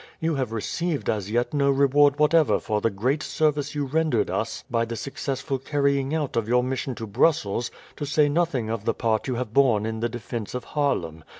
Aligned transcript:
You 0.19 0.33
have 0.33 0.51
received 0.51 1.11
as 1.11 1.29
yet 1.29 1.53
no 1.53 1.69
reward 1.69 2.17
whatever 2.17 2.57
for 2.59 2.81
the 2.81 2.89
great 2.89 3.21
service 3.21 3.75
you 3.75 3.85
rendered 3.85 4.31
us 4.31 4.63
by 4.67 4.83
the 4.83 4.95
successful 4.95 5.59
carrying 5.59 6.15
out 6.15 6.35
of 6.35 6.47
your 6.47 6.63
mission 6.63 6.95
to 6.95 7.05
Brussels, 7.05 7.69
to 7.97 8.05
say 8.07 8.27
nothing 8.27 8.67
of 8.71 8.83
the 8.85 8.95
part 8.95 9.27
you 9.27 9.35
have 9.35 9.53
borne 9.53 9.85
in 9.85 9.99
the 9.99 10.09
defence 10.09 10.55
of 10.55 10.63
Haarlem. 10.73 11.23